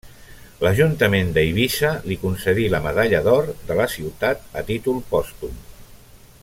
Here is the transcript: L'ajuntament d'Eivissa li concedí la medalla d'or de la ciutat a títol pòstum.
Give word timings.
L'ajuntament 0.61 1.27
d'Eivissa 1.35 1.91
li 2.11 2.17
concedí 2.23 2.65
la 2.75 2.81
medalla 2.87 3.21
d'or 3.29 3.53
de 3.69 3.77
la 3.81 3.89
ciutat 3.97 4.49
a 4.63 4.65
títol 4.71 5.03
pòstum. 5.13 5.65